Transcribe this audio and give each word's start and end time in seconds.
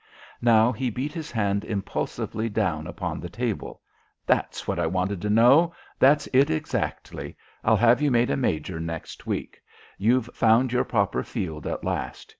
Now 0.41 0.71
he 0.71 0.89
beat 0.89 1.13
his 1.13 1.29
hand 1.31 1.63
impulsively 1.63 2.49
down 2.49 2.87
upon 2.87 3.19
the 3.19 3.29
table. 3.29 3.81
"That's 4.25 4.67
what 4.67 4.79
I 4.79 4.87
wanted 4.87 5.21
to 5.21 5.29
know. 5.29 5.75
That's 5.99 6.27
it 6.33 6.49
exactly. 6.49 7.37
I'll 7.63 7.77
have 7.77 8.01
you 8.01 8.09
made 8.09 8.31
a 8.31 8.35
Major 8.35 8.79
next 8.79 9.27
week. 9.27 9.61
You've 9.99 10.31
found 10.33 10.73
your 10.73 10.85
proper 10.85 11.21
field 11.21 11.67
at 11.67 11.83
last. 11.83 12.29